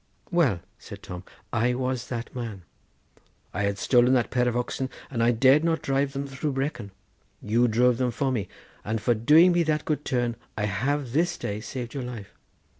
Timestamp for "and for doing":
8.83-9.51